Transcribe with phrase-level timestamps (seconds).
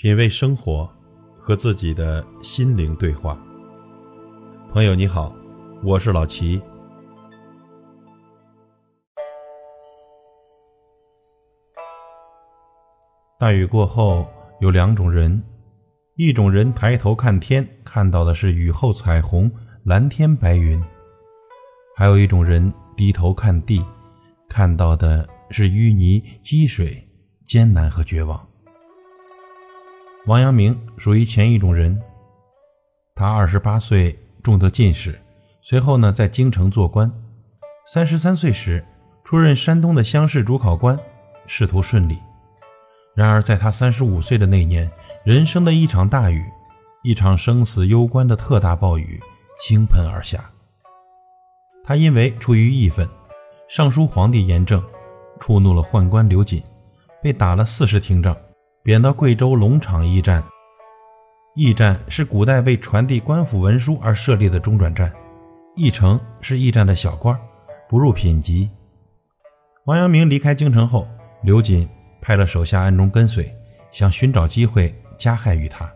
[0.00, 0.88] 品味生活，
[1.40, 3.36] 和自己的心灵对话。
[4.72, 5.34] 朋友你好，
[5.82, 6.62] 我是老齐。
[13.40, 14.24] 大雨过后
[14.60, 15.42] 有两种人，
[16.14, 19.50] 一种人抬头看天，看到的是雨后彩虹、
[19.82, 20.80] 蓝天白云；
[21.96, 23.84] 还有一种人低头看地，
[24.48, 27.04] 看到的是淤泥积水、
[27.44, 28.40] 艰难和绝望。
[30.28, 31.98] 王阳明属于前一种人，
[33.14, 35.18] 他二十八岁中得进士，
[35.62, 37.10] 随后呢在京城做官。
[37.86, 38.84] 三十三岁时
[39.24, 40.98] 出任山东的乡试主考官，
[41.46, 42.18] 仕途顺利。
[43.14, 44.90] 然而在他三十五岁的那年，
[45.24, 46.44] 人生的一场大雨，
[47.02, 49.18] 一场生死攸关的特大暴雨
[49.62, 50.44] 倾盆而下。
[51.82, 53.08] 他因为出于义愤，
[53.66, 54.84] 上书皇帝严政，
[55.40, 56.62] 触怒了宦官刘瑾，
[57.22, 58.36] 被打了四十听杖。
[58.88, 60.42] 贬到贵州龙场驿站。
[61.56, 65.12] 驿站是古代为传递官府文书而设立的中转站，
[65.76, 67.38] 驿丞是驿站的小官，
[67.86, 68.66] 不入品级。
[69.84, 71.06] 王阳明离开京城后，
[71.42, 71.86] 刘瑾
[72.22, 73.54] 派了手下暗中跟随，
[73.92, 75.86] 想寻找机会加害于他。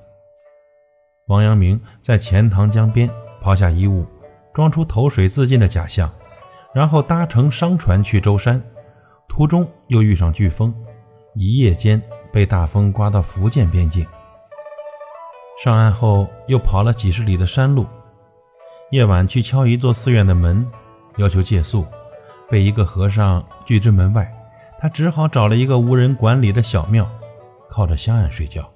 [1.28, 3.08] 王阳明在钱塘江边
[3.41, 4.05] 抛下衣物，
[4.52, 6.12] 装出投水自尽的假象，
[6.74, 8.62] 然后搭乘商船去舟山，
[9.30, 10.74] 途中又遇上飓风，
[11.34, 11.98] 一夜间。
[12.33, 14.06] 被大风刮到福建边境，
[15.62, 17.86] 上岸后又跑了几十里的山路，
[18.91, 20.66] 夜晚去敲一座寺院的门，
[21.16, 21.86] 要求借宿，
[22.48, 24.30] 被一个和尚拒之门外。
[24.80, 27.08] 他只好找了一个无人管理的小庙，
[27.69, 28.69] 靠着香案睡觉。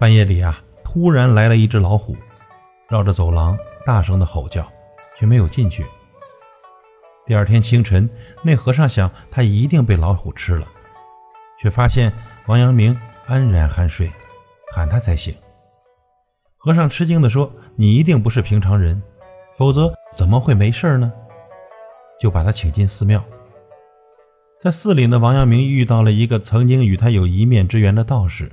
[0.00, 2.16] 半夜里啊，突然来了一只老虎，
[2.88, 4.66] 绕着走廊大声的吼叫，
[5.16, 5.84] 却没有进去。
[7.26, 8.10] 第二天清晨，
[8.42, 10.66] 那和尚想，他一定被老虎吃了。
[11.60, 12.12] 却发现
[12.46, 14.10] 王阳明安然酣睡，
[14.74, 15.34] 喊他才醒。
[16.56, 19.02] 和尚吃惊地说：“你一定不是平常人，
[19.56, 21.12] 否则怎么会没事呢？”
[22.20, 23.22] 就把他请进寺庙。
[24.62, 28.50] 在寺里呢，王阳明遇到了一个曾经与他有一面之缘的道士。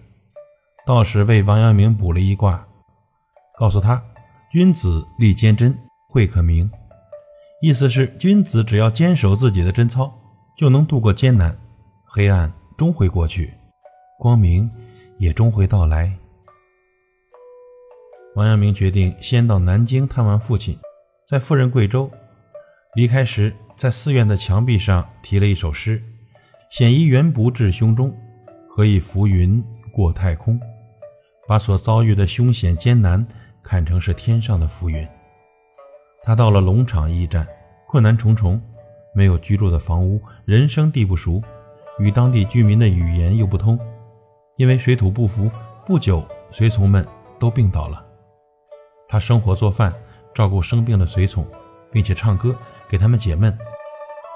[0.85, 2.67] 道士为王阳明卜了一卦，
[3.57, 4.01] 告诉他
[4.51, 5.77] ：“君子立坚贞，
[6.09, 6.69] 会可明。”
[7.63, 10.11] 意思是君子只要坚守自己的贞操，
[10.57, 11.55] 就能度过艰难、
[12.03, 12.51] 黑暗。
[12.81, 13.53] 终会过去，
[14.17, 14.67] 光明
[15.19, 16.11] 也终会到来。
[18.33, 20.75] 王阳明决定先到南京探望父亲，
[21.29, 22.09] 再赴任贵州。
[22.95, 26.01] 离开时，在寺院的墙壁上题了一首诗
[26.73, 28.11] ：“险夷原不至胸中，
[28.67, 30.59] 何以浮云过太空？”
[31.47, 33.23] 把所遭遇的凶险艰难
[33.61, 35.07] 看成是天上的浮云。
[36.23, 37.47] 他到了龙场驿站，
[37.87, 38.59] 困难重重，
[39.13, 41.39] 没有居住的房屋，人生地不熟。
[42.01, 43.79] 与当地居民的语言又不通，
[44.57, 45.47] 因为水土不服，
[45.85, 47.07] 不久随从们
[47.39, 48.03] 都病倒了。
[49.07, 49.93] 他生火做饭，
[50.33, 51.45] 照顾生病的随从，
[51.91, 52.55] 并且唱歌
[52.89, 53.55] 给他们解闷。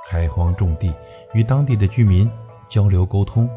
[0.07, 0.93] 开荒种地，
[1.33, 2.29] 与当地的居民
[2.69, 3.49] 交流沟通，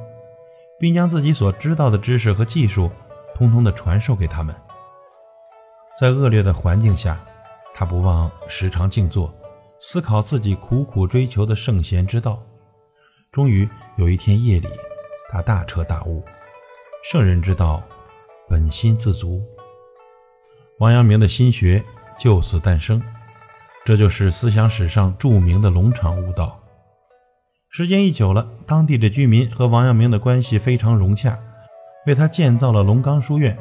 [0.80, 2.90] 并将自己所知道的知识和技术
[3.34, 4.56] 通通的传授给他们。
[6.00, 7.20] 在恶劣的环境下，
[7.74, 9.30] 他不忘时常静坐，
[9.80, 12.42] 思考自己苦苦追求的圣贤之道。
[13.30, 14.68] 终于有一天夜里，
[15.30, 16.24] 他大彻大悟，
[17.10, 17.82] 圣人之道，
[18.48, 19.42] 本心自足。
[20.78, 21.82] 王阳明的心学
[22.18, 23.02] 就此诞生，
[23.84, 26.58] 这就是思想史上著名的龙场悟道。
[27.68, 31.38] 时间一久了，当地的居民和王阳明的关系非常融洽，
[32.06, 33.54] 为他建造了龙岗书院，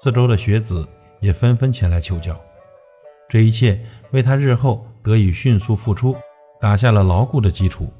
[0.00, 0.88] 四周的学子
[1.18, 2.38] 也纷纷前来求教。
[3.28, 6.14] 这一切为他日后得以迅速复出
[6.60, 7.92] 打下了牢固的基础。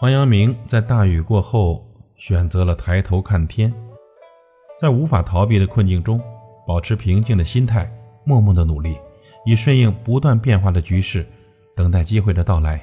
[0.00, 3.72] 王阳明在大雨过后选择了抬头看天，
[4.80, 6.22] 在无法逃避的困境中，
[6.64, 7.90] 保持平静的心态，
[8.24, 8.96] 默默的努力，
[9.44, 11.26] 以顺应不断变化的局势，
[11.76, 12.80] 等待机会的到来。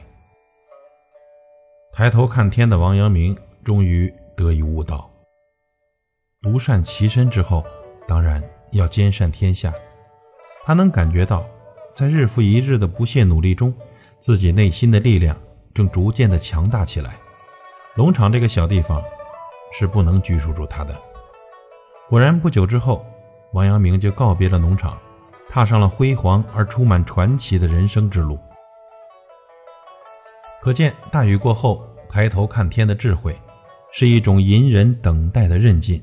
[1.94, 3.34] 抬头看天的王阳明
[3.64, 5.10] 终于得以悟道。
[6.42, 7.64] 独善其身之后，
[8.10, 9.74] 当然要兼善天下。
[10.66, 11.46] 他能感觉到，
[11.96, 13.74] 在日复一日的不懈努力中，
[14.20, 15.38] 自己内心的力量。
[15.76, 17.18] 正逐渐的强大起来，
[17.96, 19.04] 龙场这个小地方
[19.78, 20.96] 是不能拘束住他的。
[22.08, 23.06] 果然，不久之后，
[23.52, 24.98] 王阳明就告别了农场，
[25.50, 28.40] 踏上了辉煌而充满传奇的人生之路。
[30.62, 33.38] 可见，大雨过后抬头看天的智慧，
[33.92, 36.02] 是一种隐忍等待的韧劲，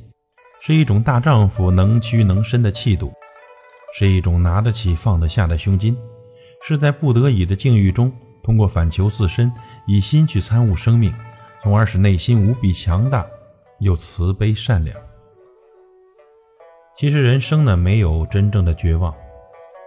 [0.61, 3.11] 是一种大丈夫能屈能伸的气度，
[3.99, 5.97] 是一种拿得起放得下的胸襟，
[6.63, 8.13] 是在不得已的境遇中。
[8.43, 9.53] 通过反求自身，
[9.87, 11.12] 以心去参悟生命，
[11.62, 13.27] 从而使内心无比强大，
[13.79, 14.97] 又慈悲善良。
[16.97, 19.15] 其实人生呢，没有真正的绝望。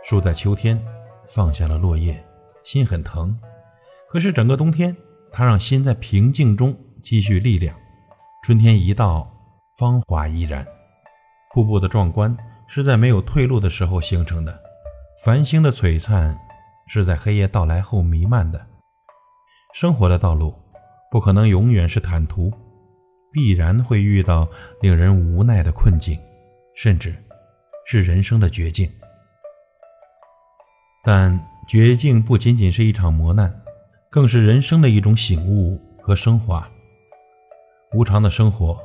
[0.03, 0.79] 树在秋天
[1.27, 2.23] 放下了落叶，
[2.63, 3.37] 心很疼。
[4.07, 4.95] 可是整个冬天，
[5.31, 7.75] 它让心在平静中积蓄力量。
[8.43, 9.27] 春天一到，
[9.77, 10.65] 芳华依然。
[11.53, 12.35] 瀑布的壮观
[12.67, 14.59] 是在没有退路的时候形成的，
[15.23, 16.37] 繁星的璀璨
[16.87, 18.65] 是在黑夜到来后弥漫的。
[19.73, 20.53] 生活的道路
[21.11, 22.51] 不可能永远是坦途，
[23.31, 24.47] 必然会遇到
[24.81, 26.17] 令人无奈的困境，
[26.75, 27.15] 甚至
[27.85, 28.89] 是人生的绝境。
[31.03, 33.53] 但绝境不仅仅是一场磨难，
[34.09, 36.67] 更是人生的一种醒悟和升华。
[37.93, 38.77] 无常的生活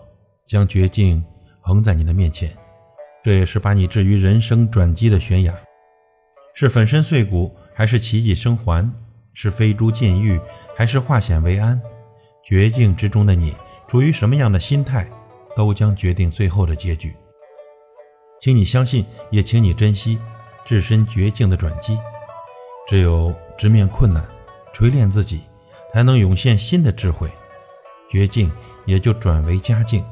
[0.47, 1.25] 将绝境
[1.61, 2.51] 横在你的面前，
[3.25, 5.55] 这也是把你置于人生转机的悬崖。
[6.55, 8.93] 是粉身碎骨，还是奇迹生还？
[9.33, 10.39] 是飞猪进狱，
[10.77, 11.81] 还是化险为安？
[12.45, 13.55] 绝境之中的你，
[13.89, 15.09] 处于什么样的心态，
[15.57, 17.17] 都将决定最后的结局。
[18.39, 20.19] 请你相信，也请你珍惜
[20.67, 21.99] 置身绝境的转机。
[22.87, 24.23] 只有直面困难，
[24.75, 25.41] 锤炼自己，
[25.91, 27.31] 才能涌现新的智慧，
[28.11, 28.53] 绝境
[28.85, 30.05] 也就转为佳境。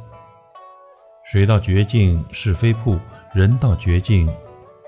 [1.31, 2.99] 水到绝境是飞瀑，
[3.35, 4.26] 人到绝境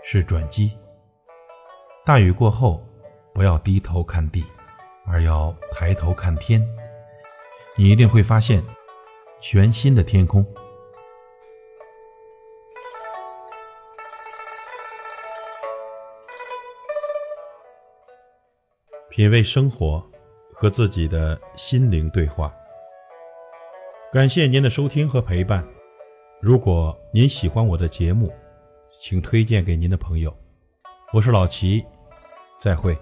[0.02, 0.72] 是转机。
[2.04, 2.82] 大雨过后，
[3.32, 4.44] 不要低头看地，
[5.06, 6.60] 而要抬头看天，
[7.76, 8.62] 你一定会发现
[9.40, 10.44] 全新的天空。
[19.10, 20.02] 品味生活，
[20.54, 22.52] 和自己的心灵对话。
[24.12, 25.62] 感谢您的收听和陪伴。
[26.40, 28.32] 如果您喜欢我的节目，
[29.00, 30.34] 请推荐给您的朋友。
[31.12, 31.84] 我是老齐，
[32.60, 32.96] 再会。